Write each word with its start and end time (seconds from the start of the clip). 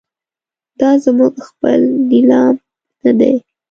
دا 0.79 0.89
زموږ 1.03 1.33
خپل 1.47 1.79
نیلام 2.09 2.55
نه 3.03 3.11
دی. 3.19 3.33